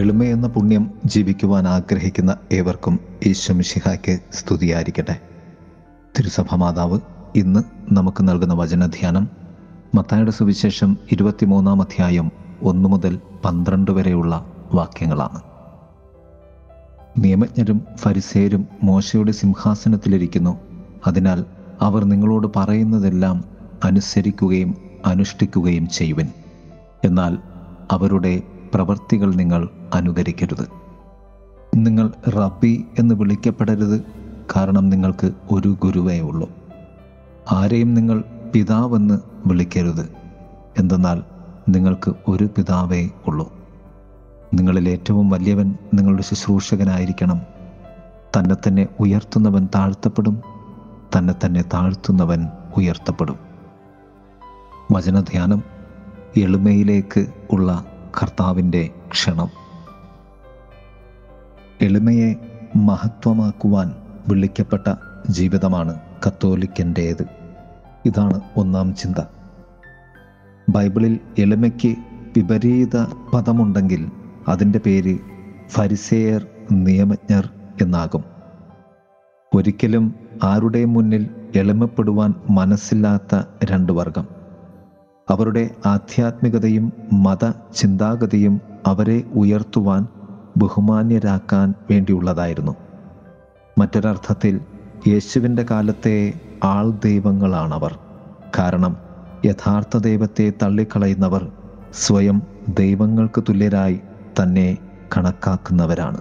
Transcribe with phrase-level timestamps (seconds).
[0.00, 5.20] എളിമയെന്ന പുണ്യം ജീവിക്കുവാൻ ആഗ്രഹിക്കുന്ന ഏവർക്കും ഈശ്വമിഷിഹായ്ക്ക് സ്തുതിയായിരിക്കട്ടെ.
[6.18, 7.00] തിരുസഭ മാതാവ്
[7.36, 7.60] ഇന്ന്
[7.92, 9.28] നമുക്ക് നൽകുന്ന വചനധ്യാനം
[9.94, 15.40] മത്തായുടെ സുവിശേഷം ഇരുപത്തിമൂന്നാം അധ്യായം ഒന്നു മുതൽ പന്ത്രണ്ട് വരെയുള്ള വാക്യങ്ങളാണ്.
[17.18, 20.60] നിയമജ്ഞരും ഫരിസേരും മോശയുടെ സിംഹാസനത്തിലിരിക്കുന്നു.
[21.06, 21.44] അതിനാൽ
[21.80, 23.44] അവർ നിങ്ങളോട് പറയുന്നതെല്ലാം
[23.84, 26.28] അനുസരിക്കുകയും അനുഷ്ഠിക്കുകയും ചെയ്യുവൻ.
[27.04, 27.38] എന്നാൽ
[27.90, 28.42] അവരുടെ
[28.74, 30.68] പ്രവർത്തികൾ നിങ്ങൾ അനുകരിക്കരുത്.
[31.74, 34.00] നിങ്ങൾ റബ്ബി എന്ന് വിളിക്കപ്പെടരുത്
[34.56, 36.50] കാരണം നിങ്ങൾക്ക് ഒരു ഗുരുവേ ഉള്ളൂ.
[37.52, 40.12] ആരെയും നിങ്ങൾ പിതാവെന്ന് വിളിക്കരുത്.
[40.78, 41.22] എന്തെന്നാൽ
[41.68, 43.52] നിങ്ങൾക്ക് ഒരു പിതാവേ ഉള്ളൂ.
[44.54, 47.40] നിങ്ങളിൽ ഏറ്റവും വലിയവൻ നിങ്ങളുടെ ശുശ്രൂഷകനായിരിക്കണം.
[48.38, 50.40] തന്നെ തന്നെ ഉയർത്തുന്നവൻ താഴ്ത്തപ്പെടും.
[51.18, 53.38] തന്നെ തന്നെ താഴ്ത്തുന്നവൻ ഉയർത്തപ്പെടും.
[54.92, 55.62] വചനധ്യാനം
[56.36, 57.84] എളിമയിലേക്ക് ഉള്ള
[58.22, 59.48] കർത്താവിന്റെ ക്ഷണം.
[61.80, 62.34] എളിമയെ
[62.76, 63.94] മഹത്വമാക്കുവാൻ
[64.28, 64.94] വിളിക്കപ്പെട്ട
[65.30, 67.26] ജീവിതമാണ് കത്തോലിക്കന്റേത്.
[68.04, 69.22] ഇതാണ് ഒന്നാം ചിന്ത.
[70.68, 71.96] ബൈബിളിൽ എളിമയ്ക്ക്
[72.36, 74.10] വിപരീത പദമുണ്ടെങ്കിൽ
[74.48, 75.18] അതിന്റെ പേര്
[75.68, 77.50] ഫരിസേയർ നിയമജ്ഞർ
[77.82, 78.24] എന്നാകും.
[79.54, 80.14] ഒരിക്കലും
[80.44, 84.39] ആരുടെ മുന്നിൽ എളിമപ്പെടുവാൻ മനസ്സില്ലാത്ത രണ്ട് വർഗം.
[85.30, 90.06] അവരുടെ ആധ്യാത്മികതയും മത ചിന്താഗതിയും അവരെ ഉയർത്തുവാൻ
[90.56, 92.74] ബഹുമാന്യരാക്കാൻ വേണ്ടിയുള്ളതായിരുന്നു.
[93.78, 94.60] മറ്റൊരർത്ഥത്തിൽ
[95.08, 96.32] യേശുവിന്റെ കാലത്തെ
[96.64, 97.98] ആൾ ദൈവങ്ങളാണവർ.
[98.58, 98.96] കാരണം
[99.44, 101.48] യഥാർത്ഥ ദൈവത്തെ തള്ളിക്കളയുന്നവർ
[101.94, 104.00] സ്വയം ദൈവങ്ങൾക്ക് തുല്യരായി
[104.42, 104.78] തന്നെ
[105.16, 106.20] കണക്കാക്കുന്നവരാണ്.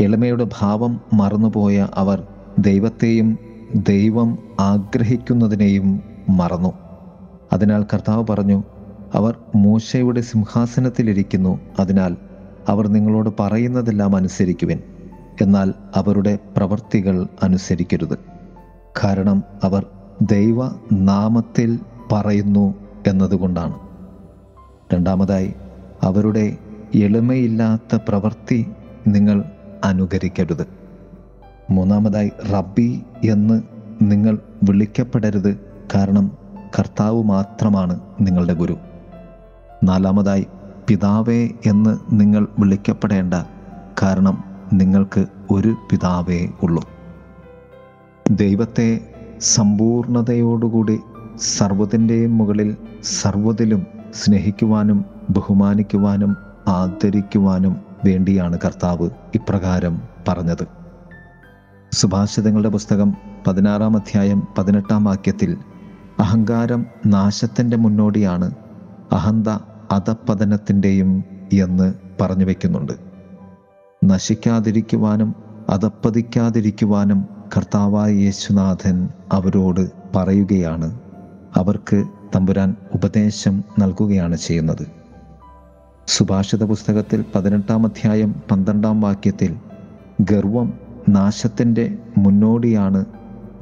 [0.00, 2.26] എളിമയുടെ ഭാവം മറന്നുപോയ അവർ
[2.58, 3.38] ദൈവത്തെയും
[3.74, 6.83] ദൈവം ആഗ്രഹിക്കുന്നതിനെയും മറന്നു.
[7.54, 8.64] അതിനാൽ കർത്താവ് പറഞ്ഞു
[9.14, 11.60] അവർ മൂശയുടെ സിംഹാസനത്തിലിരിക്കുന്നു.
[11.78, 12.16] അതിനാൽ
[12.68, 14.78] അവർ നിങ്ങളോട് പറയുന്നതെല്ലാം അനുസരിക്കുവിൻ.
[15.42, 18.18] എന്നാൽ അവരുടെ പ്രവൃത്തികൾ അനുസരിക്കരുത്.
[19.04, 19.86] കാരണം അവർ
[20.22, 21.78] ദൈവ നാമത്തിൽ
[22.12, 22.74] പറയുന്നു
[23.06, 23.74] എന്നതുകൊണ്ടാണ്.
[24.94, 25.54] രണ്ടാമതായി
[26.02, 26.56] അവരുടെ
[26.94, 28.66] എളിമയില്ലാത്ത പ്രവൃത്തി
[29.08, 29.44] നിങ്ങൾ
[29.84, 30.66] അനുകരിക്കരുത്.
[31.70, 33.62] മൂന്നാമതായി റബ്ബി എന്ന്
[34.02, 35.56] നിങ്ങൾ വിളിക്കപ്പെടരുത്.
[35.94, 36.43] കാരണം
[36.78, 38.78] കർത്താവ് മാത്രമാണ് നിങ്ങളുടെ ഗുരു.
[39.84, 40.46] നാലാമതായി
[40.88, 43.34] പിതാവേ എന്ന് നിങ്ങൾ വിളിക്കപ്പെടേണ്ട
[44.02, 46.88] കാരണം നിങ്ങൾക്ക് ഒരു പിതാവേ ഉള്ളൂ.
[48.30, 49.00] ദൈവത്തെ
[49.40, 51.00] സമ്പൂർണതയോടുകൂടി
[51.36, 56.36] സർവത്തിന്റെയും മുകളിൽ സർവതിലും സ്നേഹിക്കുവാനും ബഹുമാനിക്കുവാനും
[56.68, 60.66] ആദരിക്കുവാനും വേണ്ടിയാണ് കർത്താവ് ഇപ്രകാരം പറഞ്ഞത്.
[61.92, 63.14] സുഭാഷിതങ്ങളുടെ പുസ്തകം
[63.46, 65.56] പതിനാറാം അധ്യായം പതിനെട്ടാം വാക്യത്തിൽ
[66.20, 68.50] അഹങ്കാരം നാശത്തിന്റെ മുന്നോടിയാണ്.
[69.12, 69.48] അഹന്ത
[69.90, 72.92] അധപ്പതനത്തിന്റെയും എന്ന് പറഞ്ഞു വയ്ക്കുന്നുണ്ട്
[74.04, 75.34] നശിക്കാതിരിക്കുവാനും
[75.68, 77.26] അധപ്പതിക്കാതിരിക്കുവാനും
[77.56, 81.00] കർത്താവായ യേശുനാഥൻ അവരോട് പറയുകയാണ്.
[81.54, 82.04] അവർക്ക്
[82.36, 84.86] തമ്പുരാൻ ഉപദേശം നൽകുകയാണ് ചെയ്യുന്നത്.
[86.06, 89.56] സുഭാഷിത പുസ്തകത്തിൽ പതിനെട്ടാം അധ്യായം പന്ത്രണ്ടാം വാക്യത്തിൽ
[90.20, 90.72] ഗർവം
[91.08, 93.04] നാശത്തിന്റെ മുന്നോടിയാണ്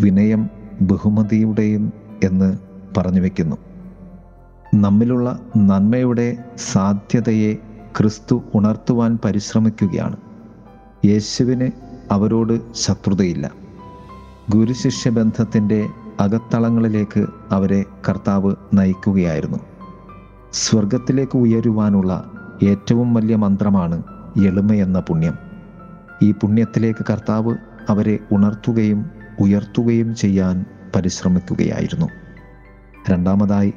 [0.00, 2.58] വിനയം ബഹുമതിയുടെയും എന്ന്
[2.96, 3.56] പറഞ്ഞു വയ്ക്കുന്നു
[4.74, 7.54] നമ്മിലുള്ള നന്മയുടെ സാധ്യതയെ
[7.98, 10.16] ക്രിസ്തു ഉണർത്തുവാൻ പരിശ്രമിക്കുകയാണ്.
[11.04, 11.70] യേശുവിന്
[12.12, 13.50] അവരോട് ശത്രുതയില്ല.
[14.50, 15.86] ഗുരുശിഷ്യ ബന്ധത്തിന്റെ
[16.20, 19.58] അകത്തളങ്ങളിലേക്ക് അവരെ കർത്താവ് നയിക്കുകയായിരുന്നു.
[20.52, 22.30] സ്വർഗത്തിലേക്ക് ഉയരുവാനുള്ള
[22.62, 24.02] ഏറ്റവും വലിയ മന്ത്രമാണ്
[24.46, 25.34] എളിമയെന്ന പുണ്യം.
[26.22, 27.56] ഈ പുണ്യത്തിലേക്ക് കർത്താവ്
[27.88, 29.10] അവരെ ഉണർത്തുകയും
[29.40, 30.64] ഉയർത്തുകയും ചെയ്യാൻ
[30.96, 32.06] പരിശ്രമിക്കുകയായിരുന്നു.
[33.10, 33.72] രണ്ടാമതായി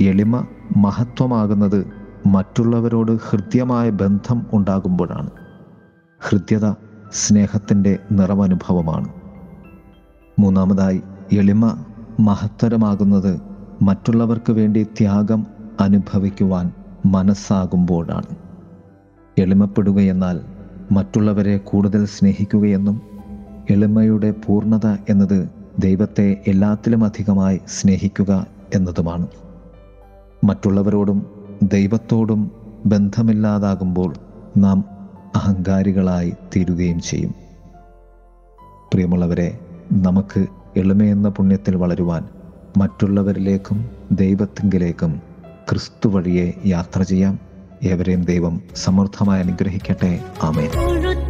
[0.00, 1.92] എളിമ മഹത്വമാകുന്നത്
[2.26, 5.30] മറ്റുള്ളവരോട് ഹൃദ്യമായ ബന്ധം ഉണ്ടാകുമ്പോഴാണ്.
[6.20, 6.70] ഹൃദ്യത
[7.12, 9.08] സ്നേഹത്തിന്റെ നിറവനുഭവമാണ്
[10.38, 11.84] മൂന്നാമതായി എളിമ
[12.20, 13.40] മഹത്തരമാകുന്നത്
[13.82, 15.46] മറ്റുള്ളവർക്ക് വേണ്ടി ത്യാഗം
[15.80, 16.70] അനുഭവിക്കുവാൻ
[17.06, 18.36] മനസ്സാകുമ്പോഴാണ്.
[19.38, 20.40] എളിമപ്പെടുകയെന്നാൽ
[20.92, 23.00] മറ്റുള്ളവരെ കൂടുതൽ സ്നേഹിക്കുകയെന്നും
[23.70, 29.26] എളിമയുടെ പൂർണത എന്നത് ദൈവത്തെ എല്ലാത്തിലും അധികമായി സ്നേഹിക്കുക എന്നതുമാണ്.
[30.44, 31.26] മറ്റുള്ളവരോടും
[31.62, 32.50] ദൈവത്തോടും
[32.86, 34.14] ബന്ധമില്ലാതാകുമ്പോൾ
[34.56, 34.84] നാം
[35.36, 37.34] അഹങ്കാരികളായി തീരുകയും ചെയ്യും.
[38.92, 39.58] പ്രിയമുള്ളവരെ
[39.92, 40.46] നമുക്ക്
[40.76, 42.28] എളിമയെന്ന പുണ്യത്തിൽ വളരുവാൻ
[42.76, 45.22] മറ്റുള്ളവരിലേക്കും ദൈവത്തിങ്കിലേക്കും
[45.70, 47.38] ക്രിസ്തു വഴിയെ യാത്ര ചെയ്യാം.
[47.82, 50.20] ഏവരെയും ദൈവം സമൃദ്ധമായി അനുഗ്രഹിക്കട്ടെ.
[50.42, 51.27] ആമേൻ.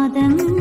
[0.00, 0.59] பாதம்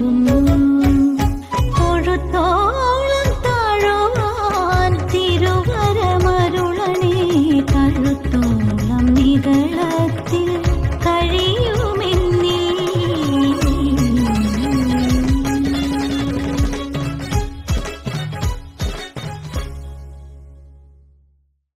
[0.00, 0.39] do mundo.